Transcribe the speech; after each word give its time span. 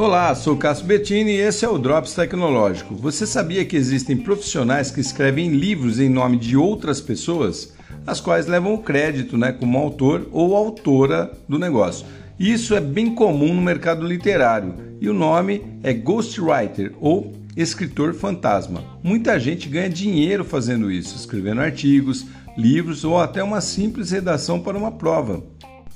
Olá, 0.00 0.34
sou 0.34 0.56
Cássio 0.56 0.86
Bettini 0.86 1.32
e 1.32 1.40
esse 1.40 1.62
é 1.62 1.68
o 1.68 1.76
Drops 1.76 2.14
Tecnológico. 2.14 2.94
Você 2.94 3.26
sabia 3.26 3.66
que 3.66 3.76
existem 3.76 4.16
profissionais 4.16 4.90
que 4.90 4.98
escrevem 4.98 5.50
livros 5.50 6.00
em 6.00 6.08
nome 6.08 6.38
de 6.38 6.56
outras 6.56 7.02
pessoas, 7.02 7.74
as 8.06 8.18
quais 8.18 8.46
levam 8.46 8.72
o 8.72 8.82
crédito 8.82 9.36
né, 9.36 9.52
como 9.52 9.76
autor 9.76 10.26
ou 10.32 10.56
autora 10.56 11.30
do 11.46 11.58
negócio? 11.58 12.06
Isso 12.38 12.74
é 12.74 12.80
bem 12.80 13.14
comum 13.14 13.52
no 13.52 13.60
mercado 13.60 14.06
literário 14.06 14.72
e 15.02 15.06
o 15.06 15.12
nome 15.12 15.66
é 15.82 15.92
ghostwriter 15.92 16.94
ou 16.98 17.34
escritor 17.54 18.14
fantasma. 18.14 18.82
Muita 19.02 19.38
gente 19.38 19.68
ganha 19.68 19.90
dinheiro 19.90 20.46
fazendo 20.46 20.90
isso, 20.90 21.14
escrevendo 21.14 21.60
artigos, 21.60 22.24
livros 22.56 23.04
ou 23.04 23.20
até 23.20 23.42
uma 23.42 23.60
simples 23.60 24.12
redação 24.12 24.60
para 24.60 24.78
uma 24.78 24.92
prova. 24.92 25.44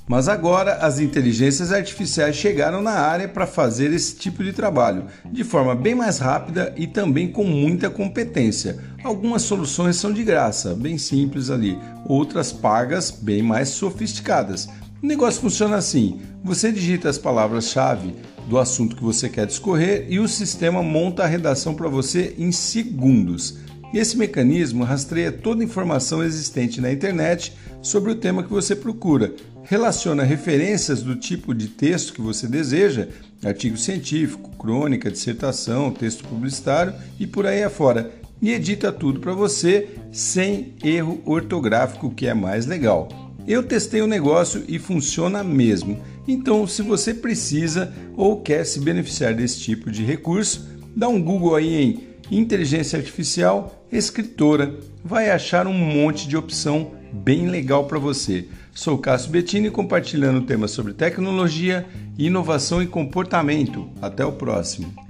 Mas 0.07 0.27
agora 0.27 0.75
as 0.75 0.99
inteligências 0.99 1.71
artificiais 1.71 2.35
chegaram 2.35 2.79
na 2.79 2.91
área 2.91 3.27
para 3.27 3.47
fazer 3.47 3.91
esse 3.91 4.15
tipo 4.15 4.43
de 4.43 4.53
trabalho 4.53 5.05
de 5.31 5.43
forma 5.43 5.73
bem 5.73 5.95
mais 5.95 6.19
rápida 6.19 6.71
e 6.77 6.85
também 6.85 7.31
com 7.31 7.43
muita 7.43 7.89
competência. 7.89 8.77
Algumas 9.03 9.41
soluções 9.41 9.95
são 9.95 10.13
de 10.13 10.23
graça, 10.23 10.75
bem 10.75 10.99
simples 10.99 11.49
ali, 11.49 11.77
outras 12.05 12.53
pagas, 12.53 13.09
bem 13.09 13.41
mais 13.41 13.69
sofisticadas. 13.69 14.67
O 15.01 15.07
negócio 15.07 15.41
funciona 15.41 15.77
assim: 15.77 16.21
você 16.43 16.71
digita 16.71 17.09
as 17.09 17.17
palavras-chave 17.17 18.15
do 18.47 18.59
assunto 18.59 18.95
que 18.95 19.03
você 19.03 19.27
quer 19.27 19.47
discorrer 19.47 20.05
e 20.07 20.19
o 20.19 20.27
sistema 20.27 20.83
monta 20.83 21.23
a 21.23 21.27
redação 21.27 21.73
para 21.73 21.87
você 21.87 22.35
em 22.37 22.51
segundos. 22.51 23.57
Esse 23.93 24.17
mecanismo 24.17 24.83
rastreia 24.83 25.31
toda 25.31 25.61
a 25.61 25.65
informação 25.65 26.23
existente 26.23 26.81
na 26.81 26.91
internet 26.91 27.53
sobre 27.81 28.11
o 28.11 28.15
tema 28.15 28.43
que 28.43 28.49
você 28.49 28.75
procura, 28.75 29.33
relaciona 29.63 30.23
referências 30.23 31.01
do 31.01 31.15
tipo 31.15 31.53
de 31.53 31.67
texto 31.67 32.13
que 32.13 32.21
você 32.21 32.47
deseja, 32.47 33.07
artigo 33.43 33.77
científico, 33.77 34.51
crônica, 34.57 35.11
dissertação, 35.11 35.91
texto 35.91 36.23
publicitário 36.23 36.93
e 37.19 37.25
por 37.25 37.45
aí 37.45 37.63
afora, 37.63 38.11
e 38.41 38.51
edita 38.51 38.91
tudo 38.91 39.19
para 39.19 39.33
você 39.33 39.87
sem 40.11 40.73
erro 40.83 41.21
ortográfico, 41.25 42.11
que 42.11 42.27
é 42.27 42.33
mais 42.33 42.65
legal. 42.65 43.07
Eu 43.47 43.63
testei 43.63 44.01
o 44.01 44.07
negócio 44.07 44.63
e 44.67 44.79
funciona 44.79 45.43
mesmo. 45.43 45.99
Então, 46.27 46.65
se 46.67 46.81
você 46.81 47.13
precisa 47.13 47.93
ou 48.17 48.41
quer 48.41 48.65
se 48.65 48.79
beneficiar 48.79 49.35
desse 49.35 49.59
tipo 49.59 49.91
de 49.91 50.03
recurso, 50.03 50.67
dá 50.95 51.07
um 51.07 51.21
Google 51.21 51.55
aí 51.55 51.75
em 51.75 52.14
inteligência 52.31 52.97
artificial, 52.97 53.85
escritora, 53.91 54.75
vai 55.03 55.29
achar 55.29 55.67
um 55.67 55.73
monte 55.73 56.27
de 56.27 56.35
opção 56.35 56.91
bem 57.11 57.47
legal 57.47 57.85
para 57.85 57.99
você. 57.99 58.47
Sou 58.73 58.97
Cássio 58.97 59.31
Bettini 59.31 59.69
compartilhando 59.69 60.41
temas 60.41 60.71
sobre 60.71 60.93
tecnologia, 60.93 61.85
inovação 62.17 62.81
e 62.81 62.87
comportamento. 62.87 63.89
Até 64.01 64.25
o 64.25 64.33
próximo. 64.33 65.04